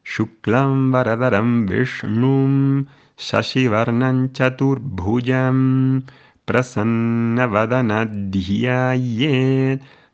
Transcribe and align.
Shuklam 0.03 0.89
Varadaram 0.91 1.69
Vishnum 1.69 2.87
Shashivarnan 3.15 4.29
Chaturbhujam 4.33 6.03
Prasannavadana 6.47 8.09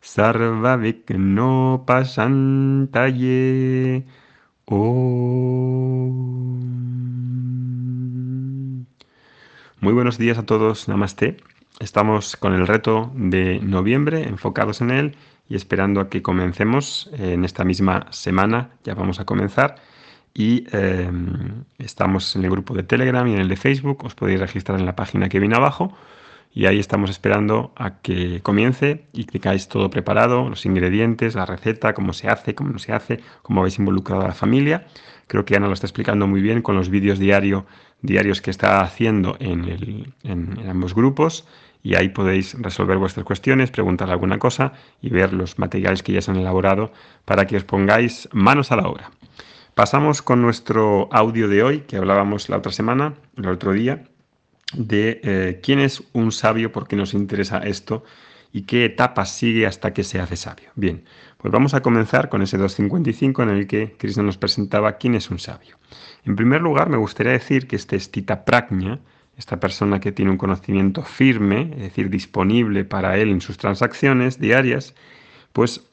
Sarva 0.01 0.75
Vikno 0.83 1.85
Pasantaye 1.85 3.23
Om. 4.67 5.63
Muy 9.79 9.93
buenos 9.93 10.17
días 10.17 10.37
a 10.37 10.45
todos, 10.45 10.87
Namaste. 10.87 11.52
Estamos 11.79 12.35
con 12.37 12.53
el 12.53 12.67
reto 12.67 13.11
de 13.15 13.59
noviembre, 13.59 14.23
enfocados 14.23 14.81
en 14.81 14.91
él 14.91 15.15
y 15.49 15.55
esperando 15.55 16.01
a 16.01 16.09
que 16.09 16.21
comencemos 16.21 17.09
en 17.13 17.43
esta 17.43 17.63
misma 17.63 18.07
semana. 18.11 18.69
Ya 18.83 18.93
vamos 18.93 19.19
a 19.19 19.25
comenzar. 19.25 19.75
Y 20.33 20.65
em, 20.71 21.65
estamos 21.77 22.35
en 22.35 22.43
el 22.45 22.51
grupo 22.51 22.73
de 22.73 22.83
Telegram 22.83 23.27
y 23.27 23.33
en 23.33 23.39
el 23.39 23.49
de 23.49 23.55
Facebook. 23.55 24.03
Os 24.03 24.15
podéis 24.15 24.39
registrar 24.39 24.79
en 24.79 24.85
la 24.85 24.95
página 24.95 25.29
que 25.29 25.39
viene 25.39 25.55
abajo. 25.55 25.95
Y 26.55 26.67
ahí 26.67 26.79
estamos 26.79 27.09
esperando 27.09 27.73
a 27.75 27.99
que 28.01 28.41
comience 28.41 29.07
y 29.11 29.25
clicáis 29.25 29.67
todo 29.67 29.89
preparado, 29.89 30.49
los 30.49 30.67
ingredientes, 30.67 31.33
la 31.33 31.47
receta, 31.47 31.93
cómo 31.95 32.13
se 32.13 32.29
hace, 32.29 32.53
cómo 32.53 32.71
no 32.71 32.79
se 32.79 32.93
hace, 32.93 33.21
cómo 33.41 33.61
habéis 33.61 33.79
involucrado 33.79 34.21
a 34.21 34.27
la 34.27 34.35
familia. 34.35 34.85
Creo 35.25 35.45
que 35.45 35.55
Ana 35.55 35.67
lo 35.67 35.73
está 35.73 35.87
explicando 35.87 36.27
muy 36.27 36.41
bien 36.41 36.61
con 36.61 36.75
los 36.75 36.89
vídeos 36.89 37.17
diario, 37.17 37.65
diarios 38.03 38.41
que 38.41 38.51
está 38.51 38.81
haciendo 38.81 39.35
en, 39.39 40.13
ambos 40.69 40.93
grupos 40.93 41.47
y 41.81 41.95
ahí 41.95 42.09
podéis 42.09 42.53
resolver 42.61 42.97
vuestras 42.97 43.25
cuestiones, 43.25 43.71
preguntar 43.71 44.11
alguna 44.11 44.37
cosa 44.37 44.73
y 45.01 45.09
ver 45.09 45.33
los 45.33 45.57
materiales 45.57 46.03
que 46.03 46.13
ya 46.13 46.21
se 46.21 46.31
han 46.31 46.37
elaborado 46.37 46.91
para 47.25 47.47
que 47.47 47.57
os 47.57 47.63
pongáis 47.63 48.29
manos 48.31 48.71
a 48.71 48.75
la 48.75 48.87
obra. 48.87 49.11
Pasamos 49.73 50.21
con 50.21 50.41
nuestro 50.41 51.09
audio 51.11 51.47
de 51.47 51.63
hoy, 51.63 51.79
que 51.81 51.97
hablábamos 51.97 52.47
la 52.47 52.57
otra 52.57 52.71
semana, 52.71 53.15
el 53.37 53.47
otro 53.47 53.73
día, 53.73 54.03
de 54.73 55.19
eh, 55.23 55.59
quién 55.63 55.79
es 55.79 56.03
un 56.13 56.31
sabio, 56.31 56.71
por 56.71 56.87
qué 56.87 56.95
nos 56.95 57.13
interesa 57.13 57.57
esto 57.59 58.03
y 58.51 58.63
qué 58.63 58.85
etapas 58.85 59.31
sigue 59.31 59.65
hasta 59.65 59.93
que 59.93 60.03
se 60.03 60.19
hace 60.19 60.35
sabio. 60.35 60.69
Bien, 60.75 61.03
pues 61.43 61.51
vamos 61.51 61.73
a 61.73 61.81
comenzar 61.81 62.29
con 62.29 62.41
ese 62.41 62.57
255 62.57 63.43
en 63.43 63.49
el 63.49 63.67
que 63.67 63.97
Krishna 63.97 64.23
nos 64.23 64.37
presentaba 64.37 64.93
quién 64.93 65.13
es 65.13 65.29
un 65.29 65.39
sabio. 65.39 65.77
En 66.23 66.37
primer 66.37 66.61
lugar, 66.61 66.87
me 66.87 66.95
gustaría 66.95 67.33
decir 67.33 67.67
que 67.67 67.75
este 67.75 67.99
Stita 67.99 68.45
Prajna, 68.45 69.01
esta 69.35 69.59
persona 69.59 69.99
que 69.99 70.13
tiene 70.13 70.31
un 70.31 70.37
conocimiento 70.37 71.01
firme, 71.01 71.71
es 71.75 71.81
decir, 71.81 72.09
disponible 72.09 72.85
para 72.85 73.17
él 73.17 73.29
en 73.29 73.41
sus 73.41 73.57
transacciones 73.57 74.39
diarias, 74.39 74.95
pues 75.51 75.83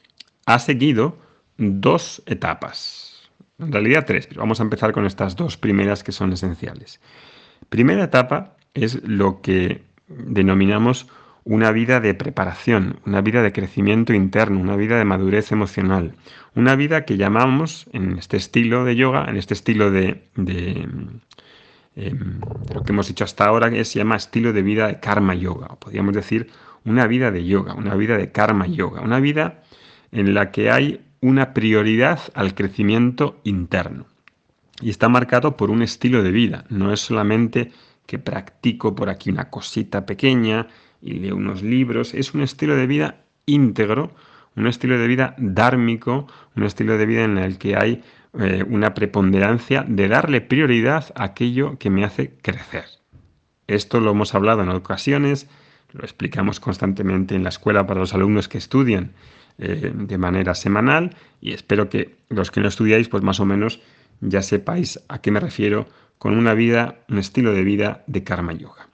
ha 0.45 0.57
seguido 0.57 1.17
dos 1.57 2.23
etapas. 2.27 3.29
En 3.59 3.73
realidad 3.73 4.05
tres, 4.07 4.27
pero 4.27 4.39
vamos 4.39 4.61
a 4.61 4.63
empezar 4.63 4.93
con 4.93 5.05
estas 5.05 5.35
dos 5.35 5.57
primeras 5.57 6.01
que 6.01 6.13
son 6.13 6.31
esenciales. 6.31 7.01
Primera 7.67 8.05
etapa 8.05 8.55
es 8.73 9.03
lo 9.03 9.41
que 9.41 9.83
denominamos 10.07 11.07
una 11.43 11.71
vida 11.71 11.99
de 11.99 12.13
preparación, 12.13 12.99
una 13.05 13.21
vida 13.21 13.41
de 13.41 13.51
crecimiento 13.51 14.13
interno, 14.13 14.59
una 14.59 14.75
vida 14.75 14.97
de 14.97 15.05
madurez 15.05 15.51
emocional, 15.51 16.13
una 16.55 16.75
vida 16.75 17.05
que 17.05 17.17
llamamos 17.17 17.87
en 17.93 18.17
este 18.17 18.37
estilo 18.37 18.85
de 18.85 18.95
yoga, 18.95 19.25
en 19.27 19.37
este 19.37 19.53
estilo 19.53 19.91
de, 19.91 20.23
Em, 21.95 22.39
lo 22.73 22.83
que 22.83 22.93
hemos 22.93 23.09
dicho 23.09 23.25
hasta 23.25 23.45
ahora 23.45 23.69
que 23.69 23.83
se 23.83 23.99
llama 23.99 24.15
estilo 24.15 24.53
de 24.53 24.61
vida 24.61 24.87
de 24.87 24.99
karma 25.01 25.35
yoga, 25.35 25.67
podríamos 25.75 26.13
decir 26.13 26.49
una 26.85 27.05
vida 27.05 27.31
de 27.31 27.45
yoga, 27.45 27.73
una 27.73 27.95
vida 27.95 28.17
de 28.17 28.31
karma 28.31 28.65
yoga, 28.65 29.01
una 29.01 29.19
vida 29.19 29.61
en 30.13 30.33
la 30.33 30.51
que 30.51 30.71
hay 30.71 31.01
una 31.19 31.53
prioridad 31.53 32.19
al 32.33 32.55
crecimiento 32.55 33.41
interno. 33.43 34.05
Y 34.79 34.89
está 34.89 35.09
marcado 35.09 35.57
por 35.57 35.69
un 35.69 35.81
estilo 35.81 36.23
de 36.23 36.31
vida, 36.31 36.63
no 36.69 36.93
es 36.93 37.01
solamente 37.01 37.71
que 38.05 38.19
practico 38.19 38.95
por 38.95 39.09
aquí 39.09 39.29
una 39.29 39.49
cosita 39.49 40.05
pequeña 40.05 40.67
y 41.01 41.13
leo 41.13 41.35
unos 41.35 41.63
libros, 41.63 42.13
es 42.13 42.33
un 42.33 42.41
estilo 42.41 42.75
de 42.75 42.87
vida 42.87 43.25
íntegro, 43.45 44.13
un 44.55 44.67
estilo 44.67 44.97
de 44.97 45.07
vida 45.07 45.35
dármico, 45.37 46.27
un 46.55 46.63
estilo 46.63 46.97
de 46.97 47.05
vida 47.05 47.23
en 47.23 47.37
el 47.37 47.57
que 47.57 47.75
hay 47.75 48.03
eh, 48.39 48.63
una 48.67 48.93
preponderancia 48.93 49.83
de 49.87 50.07
darle 50.07 50.41
prioridad 50.41 51.11
a 51.15 51.25
aquello 51.25 51.77
que 51.77 51.89
me 51.89 52.03
hace 52.03 52.33
crecer. 52.41 52.85
Esto 53.67 53.99
lo 53.99 54.11
hemos 54.11 54.35
hablado 54.35 54.61
en 54.63 54.69
ocasiones, 54.69 55.47
lo 55.91 56.03
explicamos 56.03 56.59
constantemente 56.59 57.35
en 57.35 57.43
la 57.43 57.49
escuela 57.49 57.85
para 57.87 57.99
los 57.99 58.13
alumnos 58.13 58.47
que 58.47 58.57
estudian 58.57 59.13
eh, 59.57 59.91
de 59.93 60.17
manera 60.17 60.55
semanal 60.55 61.15
y 61.41 61.53
espero 61.53 61.89
que 61.89 62.17
los 62.29 62.51
que 62.51 62.61
no 62.61 62.67
estudiáis 62.67 63.09
pues 63.09 63.23
más 63.23 63.39
o 63.39 63.45
menos 63.45 63.81
ya 64.21 64.41
sepáis 64.41 64.99
a 65.09 65.19
qué 65.19 65.31
me 65.31 65.39
refiero 65.39 65.87
con 66.17 66.37
una 66.37 66.53
vida, 66.53 66.99
un 67.09 67.17
estilo 67.17 67.51
de 67.51 67.63
vida 67.63 68.03
de 68.07 68.23
karma 68.23 68.53
yoga. 68.53 68.90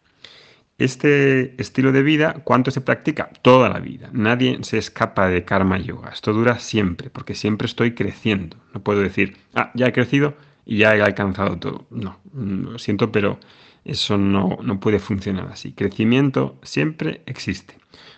Este 0.78 1.60
estilo 1.60 1.92
de 1.92 2.04
vida, 2.04 2.42
¿cuánto 2.44 2.70
se 2.70 2.82
practica? 2.82 3.32
Toda 3.42 3.68
la 3.68 3.80
vida. 3.80 4.10
Nadie 4.14 4.60
se 4.62 4.78
escapa 4.78 5.28
de 5.28 5.44
karma 5.44 5.80
yoga. 5.80 6.10
Esto 6.10 6.34
dura 6.34 6.60
siempre, 6.60 7.10
porque 7.10 7.34
siempre 7.34 7.66
estoy 7.66 7.96
creciendo. 7.96 8.58
No 8.76 8.84
puedo 8.84 9.02
decir, 9.02 9.38
ah, 9.56 9.72
ya 9.74 9.88
he 9.88 9.94
crecido 9.94 10.36
y 10.66 10.78
ya 10.78 10.96
he 10.96 11.02
alcanzado 11.02 11.58
todo. 11.58 11.88
No, 11.90 12.20
lo 12.34 12.78
siento, 12.78 13.12
pero 13.12 13.40
eso 13.86 14.20
no, 14.20 14.60
no 14.62 14.80
puede 14.80 15.00
funcionar 15.00 15.48
así. 15.52 15.72
Crecimiento 15.72 16.60
siempre 16.62 17.22
existe. 17.26 17.76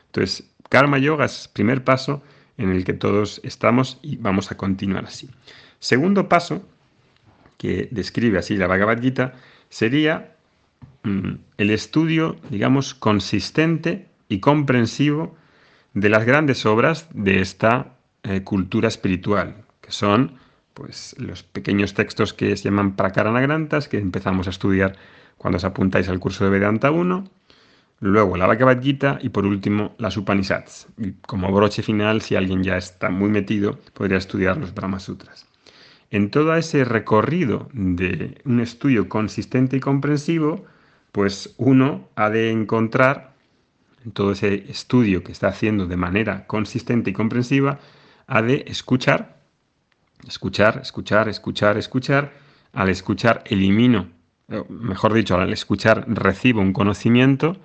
Entonces, 0.07 0.51
karma 0.67 0.97
yoga 0.97 1.25
es 1.25 1.45
el 1.45 1.53
primer 1.53 1.85
paso 1.85 2.21
en 2.57 2.71
el 2.71 2.83
que 2.83 2.93
todos 2.93 3.39
estamos 3.45 3.99
y 4.01 4.17
vamos 4.17 4.51
a 4.51 4.57
continuar 4.57 5.05
así. 5.05 5.29
Segundo 5.79 6.27
paso, 6.27 6.61
que 7.57 7.87
describe 7.91 8.37
así 8.37 8.57
la 8.57 8.67
Bhagavad 8.67 8.99
sería 9.69 10.35
el 11.03 11.69
estudio, 11.69 12.35
digamos, 12.49 12.93
consistente 12.93 14.07
y 14.27 14.39
comprensivo 14.39 15.35
de 15.93 16.09
las 16.09 16.25
grandes 16.25 16.65
obras 16.65 17.07
de 17.13 17.41
esta 17.41 17.95
eh, 18.23 18.43
cultura 18.43 18.87
espiritual, 18.87 19.63
que 19.81 19.91
son 19.91 20.33
pues, 20.73 21.15
los 21.17 21.43
pequeños 21.43 21.93
textos 21.93 22.33
que 22.33 22.55
se 22.55 22.65
llaman 22.65 22.95
Prakaranagrantas, 22.95 23.87
que 23.87 23.97
empezamos 23.97 24.47
a 24.47 24.51
estudiar 24.51 24.97
cuando 25.37 25.57
os 25.57 25.63
apuntáis 25.63 26.09
al 26.09 26.19
curso 26.19 26.43
de 26.43 26.51
Vedanta 26.51 26.91
1, 26.91 27.23
luego 28.01 28.37
la 28.37 28.45
Bhagavad 28.45 28.81
Gita 28.81 29.19
y 29.21 29.29
por 29.29 29.45
último 29.45 29.95
las 29.97 30.17
Upanishads. 30.17 30.87
Y 30.97 31.13
como 31.21 31.51
broche 31.51 31.81
final, 31.81 32.21
si 32.21 32.35
alguien 32.35 32.63
ya 32.63 32.77
está 32.77 33.09
muy 33.09 33.29
metido, 33.29 33.79
podría 33.93 34.17
estudiar 34.17 34.57
los 34.57 34.73
Brahma 34.73 34.99
Sutras. 34.99 35.47
En 36.11 36.31
todo 36.31 36.55
ese 36.55 36.83
recorrido 36.85 37.69
de 37.71 38.41
un 38.43 38.59
estudio 38.59 39.07
consistente 39.09 39.77
y 39.77 39.79
comprensivo, 39.79 40.65
pues 41.11 41.53
uno 41.57 42.07
ha 42.15 42.29
de 42.29 42.51
encontrar, 42.51 43.33
en 44.05 44.11
todo 44.11 44.31
ese 44.31 44.65
estudio 44.69 45.23
que 45.23 45.31
está 45.31 45.47
haciendo 45.47 45.85
de 45.87 45.97
manera 45.97 46.47
consistente 46.47 47.09
y 47.09 47.13
comprensiva, 47.13 47.79
ha 48.27 48.41
de 48.41 48.63
escuchar, 48.67 49.41
escuchar, 50.27 50.79
escuchar, 50.81 51.27
escuchar, 51.27 51.77
escuchar. 51.77 52.49
Al 52.71 52.89
escuchar 52.89 53.43
elimino, 53.47 54.09
mejor 54.69 55.13
dicho, 55.13 55.35
al 55.35 55.51
escuchar 55.51 56.05
recibo 56.07 56.61
un 56.61 56.71
conocimiento 56.71 57.57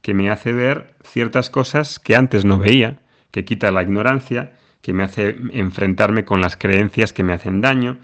que 0.00 0.14
me 0.14 0.30
hace 0.30 0.54
ver 0.54 0.94
ciertas 1.04 1.50
cosas 1.50 1.98
que 1.98 2.16
antes 2.16 2.46
no 2.46 2.58
veía, 2.58 2.98
que 3.30 3.44
quita 3.44 3.70
la 3.70 3.82
ignorancia, 3.82 4.54
que 4.80 4.94
me 4.94 5.02
hace 5.02 5.36
enfrentarme 5.52 6.24
con 6.24 6.40
las 6.40 6.56
creencias 6.56 7.12
que 7.12 7.24
me 7.24 7.34
hacen 7.34 7.60
daño. 7.60 7.98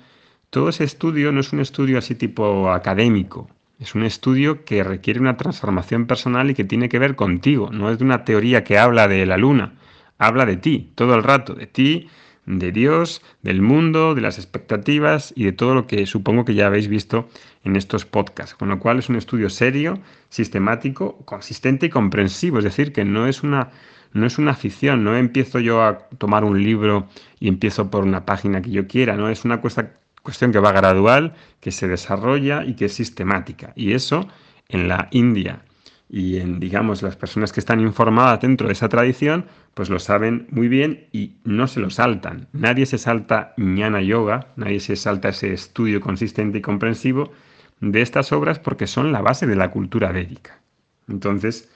Todo 0.51 0.69
ese 0.69 0.85
estudio 0.85 1.33
no 1.33 1.41
es 1.41 1.53
un 1.55 1.61
estudio 1.61 1.97
así 1.97 2.15
tipo 2.15 2.71
académico, 2.71 3.49
es 3.81 3.95
un 3.95 4.05
estudio 4.05 4.65
que 4.65 4.85
requiere 4.85 5.21
una 5.21 5.37
transformación 5.37 6.07
personal 6.07 6.51
y 6.51 6.55
que 6.55 6.65
tiene 6.65 6.89
que 6.89 6.99
ver 6.99 7.17
contigo. 7.17 7.71
No 7.73 7.91
es 7.91 7.99
de 7.99 8.05
una 8.05 8.25
teoría 8.25 8.65
que 8.65 8.79
habla 8.79 9.09
de 9.09 9.27
la 9.27 9.37
luna. 9.37 9.75
Habla 10.19 10.47
de 10.47 10.57
ti, 10.57 10.93
todo 10.95 11.15
el 11.15 11.25
rato, 11.25 11.55
de 11.55 11.67
ti, 11.67 12.09
de 12.47 12.73
Dios, 12.73 13.23
del 13.43 13.63
mundo, 13.63 14.15
de 14.15 14.21
las 14.21 14.39
expectativas 14.39 15.33
y 15.37 15.45
de 15.45 15.53
todo 15.53 15.75
lo 15.75 15.87
que 15.87 16.07
supongo 16.07 16.45
que 16.45 16.55
ya 16.55 16.67
habéis 16.67 16.89
visto 16.89 17.29
en 17.65 17.77
estos 17.77 18.05
podcasts. 18.05 18.55
Con 18.55 18.69
lo 18.69 18.79
cual 18.79 18.99
es 18.99 19.09
un 19.09 19.17
estudio 19.17 19.51
serio, 19.51 19.99
sistemático, 20.29 21.19
consistente 21.25 21.87
y 21.87 21.91
comprensivo. 21.91 22.59
Es 22.59 22.65
decir, 22.65 22.93
que 22.93 23.05
no 23.05 23.27
es 23.27 23.43
una, 23.43 23.71
no 24.13 24.27
es 24.27 24.39
una 24.39 24.53
afición. 24.53 25.03
No 25.03 25.17
empiezo 25.17 25.59
yo 25.59 25.83
a 25.83 25.99
tomar 26.19 26.45
un 26.45 26.63
libro 26.63 27.09
y 27.41 27.49
empiezo 27.49 27.91
por 27.91 28.05
una 28.05 28.25
página 28.25 28.63
que 28.63 28.71
yo 28.71 28.87
quiera. 28.87 29.17
No 29.17 29.29
es 29.29 29.45
una 29.45 29.61
cuesta, 29.61 29.95
cuestión 30.25 30.53
que 30.53 30.59
va 30.61 30.73
gradual, 30.73 31.35
que 31.61 31.71
se 31.73 31.89
desarrolla 31.89 32.65
y 32.65 32.75
que 32.75 32.87
es 32.87 32.95
sistemática. 32.95 33.73
Y 33.77 33.93
eso 33.95 34.29
en 34.69 34.89
la 34.89 35.09
India 35.13 35.65
y 36.09 36.39
en, 36.39 36.61
digamos, 36.61 37.03
las 37.03 37.17
personas 37.17 37.53
que 37.53 37.61
están 37.61 37.81
informadas 37.81 38.41
dentro 38.41 38.67
de 38.69 38.75
esa 38.75 38.89
tradición, 38.89 39.47
pues 39.75 39.91
lo 39.91 39.99
saben 40.01 40.47
muy 40.51 40.69
bien 40.69 41.09
y 41.13 41.37
no 41.45 41.67
se 41.69 41.81
lo 41.81 41.91
saltan. 41.91 42.49
Nadie 42.53 42.87
se 42.87 42.99
salta 42.99 43.55
ñana 43.57 44.03
yoga, 44.03 44.49
nadie 44.57 44.81
se 44.81 44.97
salta 44.97 45.31
ese 45.31 45.53
estudio 45.53 46.01
consistente 46.01 46.59
y 46.59 46.63
comprensivo 46.63 47.33
de 47.81 48.03
estas 48.03 48.33
obras 48.33 48.59
porque 48.59 48.87
son 48.87 49.13
la 49.13 49.23
base 49.23 49.47
de 49.47 49.57
la 49.57 49.71
cultura 49.71 50.13
védica. 50.13 50.61
Entonces, 51.09 51.69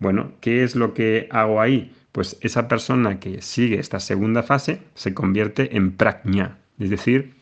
Bueno, 0.00 0.32
¿qué 0.40 0.64
es 0.64 0.76
lo 0.76 0.94
que 0.94 1.28
hago 1.30 1.60
ahí? 1.60 1.94
Pues 2.12 2.38
esa 2.42 2.68
persona 2.68 3.20
que 3.20 3.42
sigue 3.42 3.78
esta 3.78 4.00
segunda 4.00 4.42
fase 4.42 4.82
se 4.94 5.14
convierte 5.14 5.76
en 5.76 5.92
prajna, 5.96 6.58
es 6.78 6.90
decir, 6.90 7.36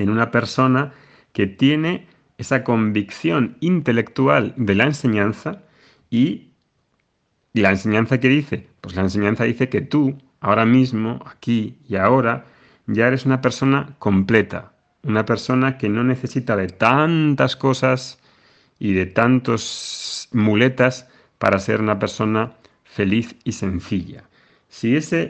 en 0.00 0.10
una 0.10 0.30
persona 0.30 0.92
que 1.32 1.46
tiene 1.46 2.06
esa 2.38 2.64
convicción 2.64 3.56
intelectual 3.60 4.54
de 4.56 4.74
la 4.74 4.84
enseñanza 4.84 5.62
y 6.08 6.48
la 7.52 7.70
enseñanza 7.70 8.18
que 8.18 8.28
dice, 8.28 8.66
pues 8.80 8.96
la 8.96 9.02
enseñanza 9.02 9.44
dice 9.44 9.68
que 9.68 9.82
tú, 9.82 10.16
ahora 10.40 10.64
mismo, 10.64 11.20
aquí 11.26 11.76
y 11.86 11.96
ahora, 11.96 12.46
ya 12.86 13.08
eres 13.08 13.26
una 13.26 13.40
persona 13.40 13.94
completa, 13.98 14.72
una 15.02 15.24
persona 15.24 15.76
que 15.76 15.88
no 15.88 16.02
necesita 16.02 16.56
de 16.56 16.68
tantas 16.68 17.56
cosas 17.56 18.18
y 18.78 18.94
de 18.94 19.06
tantos 19.06 20.28
muletas 20.32 21.08
para 21.38 21.58
ser 21.58 21.80
una 21.80 21.98
persona 21.98 22.52
feliz 22.84 23.36
y 23.44 23.52
sencilla. 23.52 24.24
Si 24.68 24.96
esa 24.96 25.26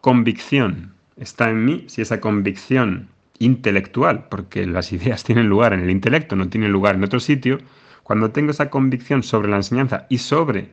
convicción 0.00 0.94
está 1.16 1.50
en 1.50 1.64
mí, 1.64 1.84
si 1.88 2.00
esa 2.02 2.20
convicción 2.20 3.10
intelectual, 3.38 4.28
porque 4.28 4.66
las 4.66 4.92
ideas 4.92 5.24
tienen 5.24 5.48
lugar 5.48 5.72
en 5.72 5.80
el 5.80 5.90
intelecto, 5.90 6.36
no 6.36 6.48
tienen 6.48 6.72
lugar 6.72 6.94
en 6.94 7.04
otro 7.04 7.20
sitio, 7.20 7.58
cuando 8.02 8.30
tengo 8.30 8.52
esa 8.52 8.70
convicción 8.70 9.22
sobre 9.22 9.48
la 9.48 9.56
enseñanza 9.56 10.06
y 10.08 10.18
sobre, 10.18 10.70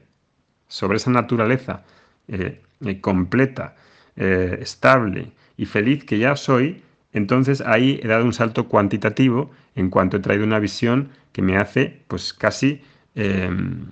sobre 0.67 0.97
esa 0.97 1.09
naturaleza 1.09 1.83
eh, 2.27 2.61
eh, 2.85 3.01
completa, 3.01 3.75
eh, 4.15 4.59
estable 4.61 5.31
y 5.57 5.65
feliz 5.65 6.03
que 6.05 6.19
ya 6.19 6.35
soy, 6.35 6.83
entonces 7.11 7.61
ahí 7.61 7.99
he 8.03 8.07
dado 8.07 8.25
un 8.25 8.33
salto 8.33 8.67
cuantitativo 8.67 9.51
en 9.75 9.89
cuanto 9.89 10.17
he 10.17 10.19
traído 10.19 10.43
una 10.43 10.59
visión 10.59 11.09
que 11.31 11.41
me 11.41 11.57
hace 11.57 12.01
pues 12.07 12.33
casi 12.33 12.81
em, 13.15 13.85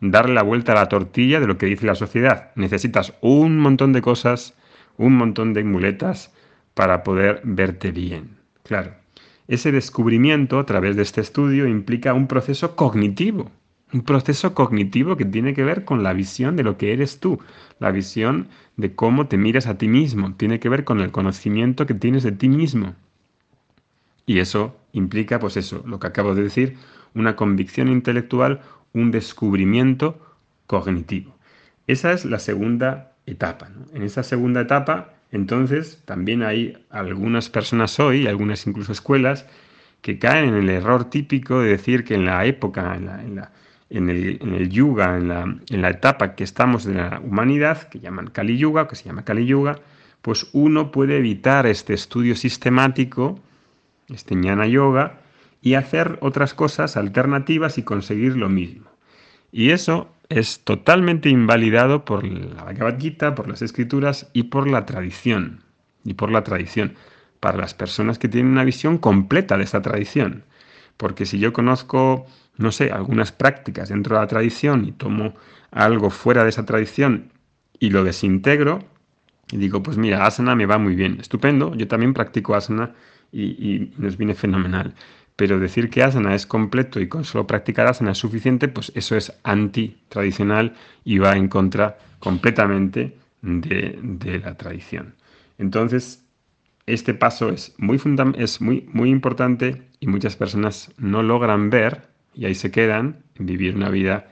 darle 0.00 0.34
la 0.34 0.42
vuelta 0.42 0.72
a 0.72 0.76
la 0.76 0.88
tortilla 0.88 1.40
de 1.40 1.46
lo 1.46 1.58
que 1.58 1.66
dice 1.66 1.86
la 1.86 1.94
sociedad. 1.94 2.50
Necesitas 2.54 3.14
un 3.20 3.58
montón 3.58 3.92
de 3.92 4.02
cosas, 4.02 4.54
un 4.96 5.16
montón 5.16 5.54
de 5.54 5.64
muletas 5.64 6.32
para 6.78 7.02
poder 7.02 7.40
verte 7.42 7.90
bien. 7.90 8.36
Claro, 8.62 8.92
ese 9.48 9.72
descubrimiento 9.72 10.60
a 10.60 10.64
través 10.64 10.94
de 10.94 11.02
este 11.02 11.20
estudio 11.20 11.66
implica 11.66 12.14
un 12.14 12.28
proceso 12.28 12.76
cognitivo, 12.76 13.50
un 13.92 14.02
proceso 14.02 14.54
cognitivo 14.54 15.16
que 15.16 15.24
tiene 15.24 15.54
que 15.54 15.64
ver 15.64 15.84
con 15.84 16.04
la 16.04 16.12
visión 16.12 16.54
de 16.54 16.62
lo 16.62 16.78
que 16.78 16.92
eres 16.92 17.18
tú, 17.18 17.40
la 17.80 17.90
visión 17.90 18.46
de 18.76 18.94
cómo 18.94 19.26
te 19.26 19.38
miras 19.38 19.66
a 19.66 19.76
ti 19.76 19.88
mismo, 19.88 20.34
tiene 20.34 20.60
que 20.60 20.68
ver 20.68 20.84
con 20.84 21.00
el 21.00 21.10
conocimiento 21.10 21.84
que 21.84 21.94
tienes 21.94 22.22
de 22.22 22.30
ti 22.30 22.48
mismo. 22.48 22.94
Y 24.24 24.38
eso 24.38 24.76
implica, 24.92 25.40
pues 25.40 25.56
eso, 25.56 25.82
lo 25.84 25.98
que 25.98 26.06
acabo 26.06 26.36
de 26.36 26.44
decir, 26.44 26.76
una 27.12 27.34
convicción 27.34 27.88
intelectual, 27.88 28.60
un 28.92 29.10
descubrimiento 29.10 30.24
cognitivo. 30.68 31.34
Esa 31.88 32.12
es 32.12 32.24
la 32.24 32.38
segunda 32.38 33.14
etapa. 33.26 33.68
En 33.92 34.04
esa 34.04 34.22
segunda 34.22 34.60
etapa, 34.60 35.17
entonces, 35.30 36.02
también 36.04 36.42
hay 36.42 36.78
algunas 36.90 37.50
personas 37.50 38.00
hoy, 38.00 38.26
algunas 38.26 38.66
incluso 38.66 38.92
escuelas, 38.92 39.46
que 40.00 40.18
caen 40.18 40.50
en 40.50 40.54
el 40.54 40.70
error 40.70 41.10
típico 41.10 41.60
de 41.60 41.70
decir 41.70 42.04
que 42.04 42.14
en 42.14 42.24
la 42.24 42.46
época, 42.46 42.94
en, 42.94 43.06
la, 43.06 43.22
en, 43.90 44.08
el, 44.08 44.38
en 44.40 44.54
el, 44.54 44.70
yuga, 44.70 45.16
en 45.16 45.28
la, 45.28 45.42
en 45.42 45.82
la, 45.82 45.90
etapa 45.90 46.34
que 46.34 46.44
estamos 46.44 46.84
de 46.84 46.94
la 46.94 47.20
humanidad, 47.22 47.88
que 47.88 48.00
llaman 48.00 48.28
Kali 48.28 48.56
Yuga, 48.56 48.88
que 48.88 48.96
se 48.96 49.04
llama 49.04 49.24
Kali 49.24 49.44
Yuga, 49.44 49.80
pues 50.22 50.48
uno 50.52 50.90
puede 50.90 51.18
evitar 51.18 51.66
este 51.66 51.94
estudio 51.94 52.36
sistemático, 52.36 53.40
este 54.08 54.34
Jnana 54.34 54.66
Yoga, 54.66 55.20
y 55.60 55.74
hacer 55.74 56.18
otras 56.22 56.54
cosas 56.54 56.96
alternativas 56.96 57.78
y 57.78 57.82
conseguir 57.82 58.36
lo 58.36 58.48
mismo. 58.48 58.88
Y 59.50 59.70
eso 59.70 60.08
es 60.28 60.60
totalmente 60.60 61.28
invalidado 61.28 62.04
por 62.04 62.24
la 62.24 62.64
Bhagavad 62.64 62.98
Gita, 62.98 63.34
por 63.34 63.48
las 63.48 63.62
escrituras 63.62 64.28
y 64.32 64.44
por 64.44 64.68
la 64.68 64.84
tradición. 64.84 65.62
Y 66.04 66.14
por 66.14 66.30
la 66.30 66.44
tradición. 66.44 66.94
Para 67.40 67.58
las 67.58 67.74
personas 67.74 68.18
que 68.18 68.28
tienen 68.28 68.52
una 68.52 68.64
visión 68.64 68.98
completa 68.98 69.56
de 69.56 69.64
esta 69.64 69.80
tradición. 69.80 70.44
Porque 70.96 71.24
si 71.26 71.38
yo 71.38 71.52
conozco, 71.52 72.26
no 72.56 72.72
sé, 72.72 72.90
algunas 72.90 73.32
prácticas 73.32 73.88
dentro 73.88 74.16
de 74.16 74.22
la 74.22 74.28
tradición 74.28 74.84
y 74.84 74.92
tomo 74.92 75.34
algo 75.70 76.10
fuera 76.10 76.42
de 76.42 76.50
esa 76.50 76.66
tradición 76.66 77.30
y 77.78 77.90
lo 77.90 78.04
desintegro, 78.04 78.80
y 79.50 79.56
digo, 79.56 79.82
pues 79.82 79.96
mira, 79.96 80.26
asana 80.26 80.56
me 80.56 80.66
va 80.66 80.78
muy 80.78 80.94
bien, 80.94 81.18
estupendo, 81.20 81.74
yo 81.74 81.86
también 81.86 82.12
practico 82.12 82.54
asana 82.54 82.94
y, 83.30 83.42
y 83.44 83.94
nos 83.98 84.16
viene 84.16 84.34
fenomenal 84.34 84.94
pero 85.38 85.60
decir 85.60 85.88
que 85.88 86.02
asana 86.02 86.34
es 86.34 86.46
completo 86.46 86.98
y 86.98 87.06
con 87.06 87.22
solo 87.22 87.46
practicar 87.46 87.86
asana 87.86 88.10
es 88.10 88.18
suficiente, 88.18 88.66
pues 88.66 88.90
eso 88.96 89.14
es 89.14 89.32
anti-tradicional 89.44 90.74
y 91.04 91.18
va 91.18 91.36
en 91.36 91.46
contra 91.46 91.96
completamente 92.18 93.16
de, 93.42 94.40
la 94.44 94.56
tradición. 94.56 95.14
Entonces, 95.58 96.24
este 96.86 97.14
paso 97.14 97.50
es, 97.50 97.72
muy, 97.78 98.00
es 98.36 98.60
muy, 98.60 98.88
muy 98.92 99.10
importante 99.10 99.80
y 100.00 100.08
muchas 100.08 100.34
personas 100.34 100.92
no 100.98 101.22
logran 101.22 101.70
ver 101.70 102.08
y 102.34 102.46
ahí 102.46 102.56
se 102.56 102.72
quedan 102.72 103.22
vivir 103.38 103.76
una 103.76 103.90
vida 103.90 104.26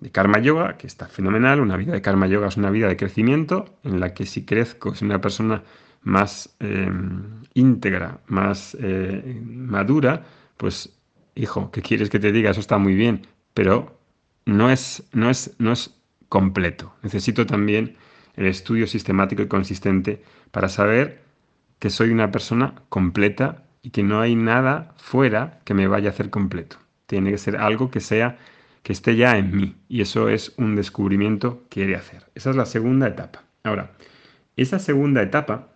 de 0.00 0.10
karma 0.10 0.38
yoga, 0.38 0.76
que 0.76 0.86
está 0.86 1.06
fenomenal. 1.06 1.60
Una 1.60 1.78
vida 1.78 1.94
de 1.94 2.02
karma 2.02 2.26
yoga 2.26 2.48
es 2.48 2.58
una 2.58 2.68
vida 2.68 2.88
de 2.88 2.98
crecimiento 2.98 3.78
en 3.84 4.00
la 4.00 4.12
que 4.12 4.26
si 4.26 4.44
crezco, 4.44 4.94
soy 4.94 5.06
una 5.06 5.22
persona 5.22 5.62
más 6.02 6.54
eh, 6.60 6.90
íntegra, 7.54 8.18
más 8.26 8.76
eh, 8.78 9.40
madura, 9.42 10.24
pues 10.56 10.98
hijo, 11.34 11.70
¿qué 11.70 11.82
quieres 11.82 12.10
que 12.10 12.18
te 12.18 12.32
diga? 12.32 12.50
Eso 12.50 12.60
está 12.60 12.78
muy 12.78 12.94
bien, 12.94 13.26
pero 13.54 13.98
no 14.44 14.70
es, 14.70 15.04
no 15.12 15.30
es, 15.30 15.54
no 15.58 15.72
es 15.72 15.94
completo. 16.28 16.94
Necesito 17.02 17.46
también 17.46 17.96
el 18.36 18.46
estudio 18.46 18.86
sistemático 18.86 19.42
y 19.42 19.48
consistente 19.48 20.22
para 20.50 20.68
saber 20.68 21.22
que 21.78 21.90
soy 21.90 22.10
una 22.10 22.30
persona 22.30 22.74
completa 22.88 23.64
y 23.82 23.90
que 23.90 24.02
no 24.02 24.20
hay 24.20 24.36
nada 24.36 24.94
fuera 24.96 25.60
que 25.64 25.74
me 25.74 25.88
vaya 25.88 26.10
a 26.10 26.12
hacer 26.12 26.30
completo. 26.30 26.76
Tiene 27.06 27.30
que 27.30 27.38
ser 27.38 27.56
algo 27.56 27.90
que 27.90 28.00
sea 28.00 28.38
que 28.82 28.92
esté 28.92 29.16
ya 29.16 29.36
en 29.36 29.54
mí 29.54 29.76
y 29.88 30.00
eso 30.00 30.28
es 30.28 30.54
un 30.56 30.76
descubrimiento 30.76 31.64
que 31.68 31.84
he 31.84 31.86
de 31.86 31.96
hacer. 31.96 32.24
Esa 32.34 32.50
es 32.50 32.56
la 32.56 32.66
segunda 32.66 33.08
etapa. 33.08 33.44
Ahora, 33.64 33.92
esa 34.56 34.78
segunda 34.78 35.22
etapa, 35.22 35.68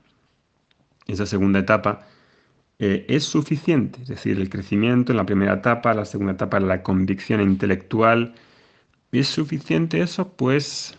esa 1.07 1.27
segunda 1.27 1.61
etapa 1.61 2.07
eh, 2.79 3.07
es 3.09 3.25
suficiente. 3.25 4.03
Es 4.03 4.09
decir, 4.09 4.39
el 4.39 4.51
crecimiento 4.51 5.13
en 5.13 5.19
la 5.19 5.27
primera 5.27 5.55
etapa, 5.55 5.95
la 5.95 6.05
segunda 6.05 6.35
etapa, 6.35 6.61
la 6.61 6.83
convicción 6.83 7.41
intelectual. 7.41 8.35
¿Es 9.13 9.29
suficiente 9.29 10.01
eso? 10.03 10.29
Pues 10.37 10.99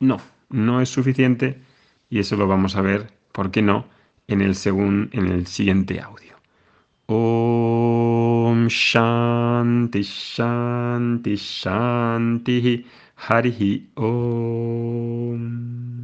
no, 0.00 0.18
no 0.50 0.80
es 0.80 0.88
suficiente 0.88 1.60
y 2.10 2.20
eso 2.20 2.36
lo 2.36 2.46
vamos 2.46 2.76
a 2.76 2.82
ver, 2.82 3.12
¿por 3.32 3.50
qué 3.50 3.62
no?, 3.62 3.86
en 4.28 4.42
el, 4.42 4.56
en 4.64 5.26
el 5.26 5.46
siguiente 5.46 6.00
audio. 6.00 6.36
Om 7.06 8.68
Shanti 8.68 10.02
Shanti 10.02 11.36
Shanti 11.36 12.86
Harihi 13.16 13.90
Om 13.94 15.98